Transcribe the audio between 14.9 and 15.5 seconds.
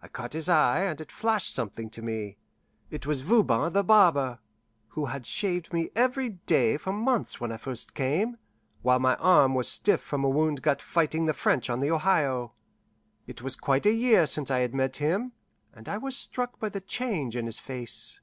him,